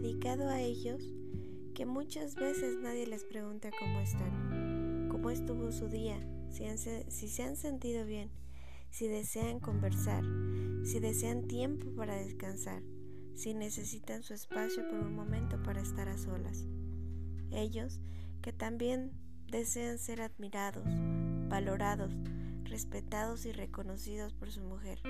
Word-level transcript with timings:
tanto 0.00 0.48
a 0.48 0.60
ellos 0.60 1.02
que 1.74 1.84
muchas 1.84 2.34
veces 2.36 2.78
nadie 2.80 3.06
les 3.06 3.24
pregunta 3.24 3.70
cómo 3.78 4.00
están, 4.00 5.08
cómo 5.10 5.30
estuvo 5.30 5.72
su 5.72 5.88
día, 5.88 6.18
si, 6.50 6.64
si 7.08 7.28
se 7.28 7.42
han 7.42 7.56
sentido 7.56 8.04
bien, 8.04 8.30
si 8.90 9.08
desean 9.08 9.58
conversar, 9.58 10.22
si 10.84 11.00
desean 11.00 11.48
tiempo 11.48 11.90
para 11.96 12.16
descansar, 12.16 12.82
si 13.34 13.54
necesitan 13.54 14.22
su 14.22 14.34
espacio 14.34 14.88
por 14.88 15.00
un 15.00 15.14
momento 15.14 15.60
para 15.62 15.80
estar 15.80 16.08
a 16.08 16.16
solas. 16.16 16.64
Ellos 17.50 18.00
que 18.40 18.52
también 18.52 19.12
desean 19.48 19.98
ser 19.98 20.20
admirados, 20.20 20.86
valorados, 21.48 22.14
respetados 22.64 23.46
y 23.46 23.52
reconocidos 23.52 24.32
por 24.34 24.50
su 24.50 24.60
mujer. 24.60 25.00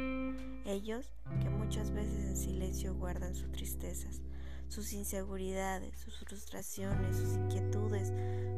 Ellos 0.64 1.12
que 1.42 1.50
muchas 1.50 1.90
veces 1.90 2.24
en 2.24 2.36
silencio 2.36 2.94
guardan 2.94 3.34
sus 3.34 3.50
tristezas, 3.50 4.22
sus 4.68 4.92
inseguridades, 4.92 5.98
sus 5.98 6.18
frustraciones, 6.18 7.16
sus 7.16 7.34
inquietudes, 7.34 8.12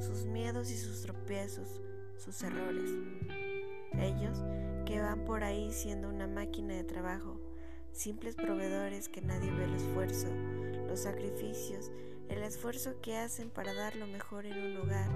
sus 0.05 0.25
miedos 0.25 0.71
y 0.71 0.77
sus 0.77 1.03
tropiezos, 1.03 1.81
sus 2.19 2.43
errores. 2.43 2.91
Ellos 3.93 4.39
que 4.87 5.01
van 5.01 5.25
por 5.25 5.45
ahí 5.45 5.73
siendo 5.73 6.09
una 6.09 6.27
máquina 6.27 6.75
de 6.75 6.85
trabajo, 6.85 7.41
simples 7.93 8.35
proveedores 8.35 9.09
que 9.09 9.23
nadie 9.23 9.51
ve 9.51 9.65
el 9.65 9.75
esfuerzo, 9.75 10.29
los 10.89 11.01
sacrificios, 11.01 11.91
el 12.29 12.43
esfuerzo 12.43 13.01
que 13.01 13.17
hacen 13.17 13.51
para 13.51 13.75
dar 13.75 13.97
lo 13.97 14.07
mejor 14.07 14.47
en 14.47 14.59
un 14.59 14.77
hogar. 14.79 15.11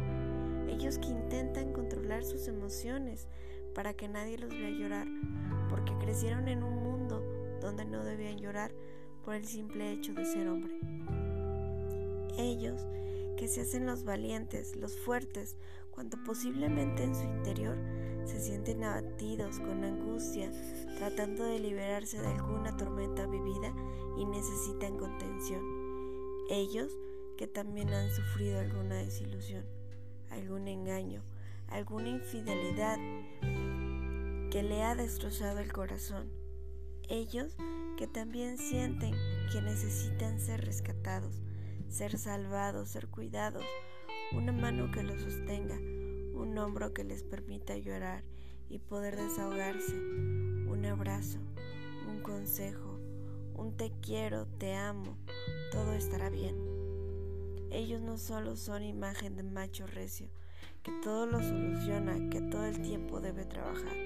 Ellos 0.69 0.99
que 0.99 1.09
intentan 1.09 1.73
controlar 1.73 2.25
sus 2.25 2.49
emociones 2.49 3.29
para 3.75 3.95
que 3.95 4.09
nadie 4.09 4.39
los 4.39 4.51
vea 4.51 4.71
llorar, 4.71 5.07
porque 5.69 5.97
crecieron 5.99 6.49
en 6.49 6.63
un 6.63 6.83
mundo 6.83 7.23
donde 7.61 7.85
no 7.85 8.05
debían 8.05 8.39
llorar 8.39 8.73
por 9.25 9.35
el 9.35 9.47
simple 9.47 9.93
hecho 9.93 10.13
de 10.13 10.25
ser 10.25 10.49
hombre. 10.49 10.75
Ellos 12.39 12.81
que 13.37 13.49
se 13.49 13.63
hacen 13.63 13.87
los 13.87 14.05
valientes, 14.05 14.77
los 14.77 14.97
fuertes, 14.99 15.57
cuando 15.91 16.17
posiblemente 16.25 17.05
en 17.05 17.15
su 17.15 17.23
interior 17.23 17.77
se 18.25 18.41
sienten 18.41 18.85
abatidos 18.85 19.59
con 19.61 19.85
angustia, 19.85 20.51
tratando 20.99 21.45
de 21.45 21.59
liberarse 21.59 22.21
de 22.21 22.27
alguna 22.27 22.77
tormenta 22.77 23.27
vivida 23.27 23.73
y 24.19 24.25
necesitan 24.27 24.97
contención. 24.99 25.63
Ellos 26.51 26.91
que 27.37 27.47
también 27.47 27.93
han 27.93 28.11
sufrido 28.11 28.61
alguna 28.61 28.97
desilusión, 28.97 29.65
algún 30.31 30.69
engaño, 30.69 31.23
alguna 31.69 32.09
infidelidad 32.09 32.99
que 34.51 34.63
le 34.63 34.83
ha 34.83 34.95
destrozado 34.95 35.59
el 35.59 35.73
corazón. 35.73 36.44
Ellos 37.09 37.55
que 37.99 38.07
también 38.07 38.57
sienten 38.57 39.15
que 39.53 39.61
necesitan 39.61 40.41
ser 40.41 40.65
rescatados, 40.65 41.43
ser 41.89 42.19
salvados, 42.19 42.89
ser 42.89 43.09
cuidados, 43.09 43.65
una 44.33 44.53
mano 44.53 44.91
que 44.91 45.03
los 45.03 45.21
sostenga, 45.21 45.77
un 45.77 46.57
hombro 46.57 46.95
que 46.95 47.05
les 47.05 47.23
permita 47.23 47.77
llorar 47.77 48.25
y 48.71 48.79
poder 48.79 49.17
desahogarse, 49.17 49.95
un 49.95 50.87
abrazo, 50.87 51.39
un 52.09 52.21
consejo, 52.23 52.99
un 53.55 53.77
te 53.77 53.93
quiero, 54.01 54.47
te 54.59 54.75
amo, 54.75 55.19
todo 55.73 55.93
estará 55.93 56.31
bien. 56.31 56.57
Ellos 57.71 58.01
no 58.01 58.17
solo 58.17 58.57
son 58.57 58.83
imagen 58.83 59.37
de 59.37 59.43
macho 59.43 59.87
recio, 59.87 60.29
que 60.83 60.93
todo 61.03 61.27
lo 61.27 61.41
soluciona, 61.41 62.31
que 62.31 62.41
todo 62.41 62.65
el 62.65 62.81
tiempo 62.81 63.21
debe 63.21 63.45
trabajar. 63.45 63.97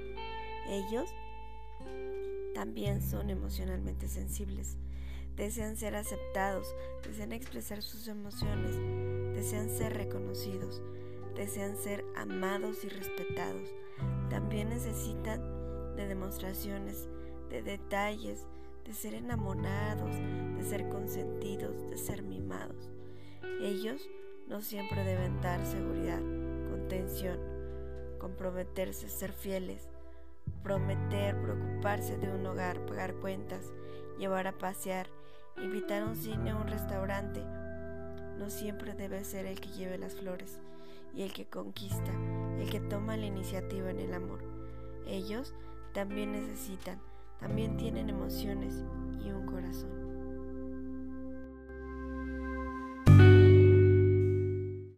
Ellos 0.68 1.08
también 2.58 3.00
son 3.00 3.30
emocionalmente 3.30 4.08
sensibles. 4.08 4.78
Desean 5.36 5.76
ser 5.76 5.94
aceptados, 5.94 6.74
desean 7.06 7.30
expresar 7.30 7.84
sus 7.84 8.08
emociones, 8.08 8.74
desean 9.32 9.70
ser 9.70 9.96
reconocidos, 9.96 10.82
desean 11.36 11.76
ser 11.76 12.04
amados 12.16 12.82
y 12.82 12.88
respetados. 12.88 13.68
También 14.28 14.70
necesitan 14.70 15.40
de 15.94 16.08
demostraciones, 16.08 17.08
de 17.48 17.62
detalles, 17.62 18.44
de 18.84 18.92
ser 18.92 19.14
enamorados, 19.14 20.16
de 20.56 20.64
ser 20.64 20.88
consentidos, 20.88 21.88
de 21.88 21.96
ser 21.96 22.24
mimados. 22.24 22.90
Ellos 23.60 24.02
no 24.48 24.62
siempre 24.62 25.04
deben 25.04 25.40
dar 25.40 25.64
seguridad, 25.64 26.18
contención, 26.70 27.38
comprometerse, 28.18 29.08
ser 29.08 29.32
fieles, 29.32 29.86
prometer, 30.62 31.40
preocuparse 31.40 32.16
de 32.18 32.30
un 32.30 32.46
hogar, 32.46 32.84
pagar 32.86 33.14
cuentas, 33.14 33.72
llevar 34.18 34.46
a 34.46 34.58
pasear, 34.58 35.08
invitar 35.56 36.02
a 36.02 36.06
un 36.06 36.16
cine 36.16 36.52
o 36.52 36.60
un 36.60 36.68
restaurante. 36.68 37.42
No 38.38 38.50
siempre 38.50 38.94
debe 38.94 39.24
ser 39.24 39.46
el 39.46 39.60
que 39.60 39.70
lleve 39.70 39.98
las 39.98 40.14
flores 40.14 40.60
y 41.14 41.22
el 41.22 41.32
que 41.32 41.46
conquista, 41.46 42.12
el 42.58 42.70
que 42.70 42.80
toma 42.80 43.16
la 43.16 43.26
iniciativa 43.26 43.90
en 43.90 44.00
el 44.00 44.14
amor. 44.14 44.40
Ellos 45.06 45.54
también 45.92 46.32
necesitan, 46.32 47.00
también 47.40 47.76
tienen 47.76 48.08
emociones 48.08 48.84
y 49.24 49.30
un 49.30 49.46
corazón. 49.46 50.07